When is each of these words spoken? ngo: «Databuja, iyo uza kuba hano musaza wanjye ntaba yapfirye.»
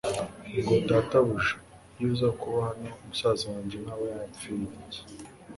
ngo: 0.61 0.73
«Databuja, 0.89 1.57
iyo 1.97 2.05
uza 2.13 2.29
kuba 2.39 2.59
hano 2.69 2.89
musaza 3.07 3.45
wanjye 3.53 3.77
ntaba 3.83 4.03
yapfirye.» 4.13 4.99